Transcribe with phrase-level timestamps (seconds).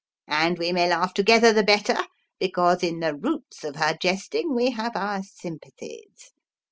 [0.27, 1.95] And we may laugh together the better
[2.39, 6.33] because, in the roots of her jesting, we have our sympathies.